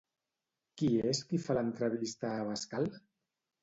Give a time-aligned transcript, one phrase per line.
[0.81, 2.95] Qui és qui fa l'entrevista a Abascal?